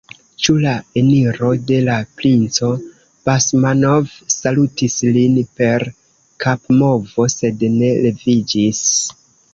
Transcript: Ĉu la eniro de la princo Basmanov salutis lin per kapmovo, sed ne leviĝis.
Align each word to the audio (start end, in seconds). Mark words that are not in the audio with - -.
Ĉu 0.43 0.53
la 0.61 0.71
eniro 1.01 1.49
de 1.71 1.77
la 1.87 1.97
princo 2.21 2.69
Basmanov 3.29 4.09
salutis 4.37 4.95
lin 5.19 5.37
per 5.61 5.87
kapmovo, 6.47 7.29
sed 7.37 7.63
ne 7.77 7.93
leviĝis. 8.07 8.83